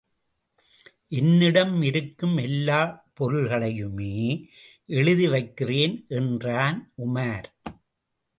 [1.07, 4.47] என்னிடம் இருக்கும் எல்லாப் பொருள்களையுமே
[4.85, 7.47] எழுதி வைக்கிறேன் என்றான் உமார்.